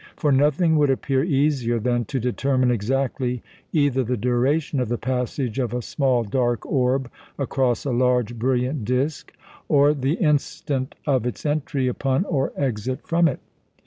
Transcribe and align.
For 0.17 0.31
nothing 0.31 0.77
would 0.77 0.89
appear 0.89 1.23
easier 1.23 1.79
than 1.79 2.05
to 2.05 2.19
determine 2.19 2.71
exactly 2.71 3.43
either 3.71 4.03
the 4.03 4.17
duration 4.17 4.79
of 4.79 4.89
the 4.89 4.97
passage 4.97 5.59
of 5.59 5.75
a 5.75 5.81
small, 5.83 6.23
dark 6.23 6.65
orb 6.65 7.07
across 7.37 7.85
a 7.85 7.91
large 7.91 8.39
brilliant 8.39 8.83
disc, 8.83 9.31
or 9.69 9.93
the 9.93 10.13
instant 10.13 10.95
of 11.05 11.27
its 11.27 11.45
entry 11.45 11.87
upon 11.87 12.25
or 12.25 12.51
exit 12.59 13.05
from 13.05 13.27
it. 13.27 13.41